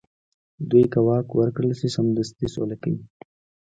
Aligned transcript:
دوی 0.69 0.85
که 0.91 0.99
واک 1.07 1.27
ورکړل 1.39 1.71
شي، 1.79 1.87
سمدستي 1.95 2.47
سوله 2.55 2.75
کوي. 2.83 3.01